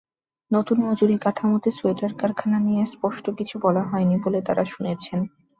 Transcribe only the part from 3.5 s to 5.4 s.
বলা হয়নি বলে তাঁরা শুনেছেন।